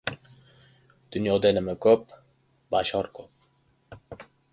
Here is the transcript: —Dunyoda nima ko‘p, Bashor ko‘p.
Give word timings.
—Dunyoda 1.17 1.51
nima 1.57 1.75
ko‘p, 1.87 2.15
Bashor 2.77 3.11
ko‘p. 3.19 4.25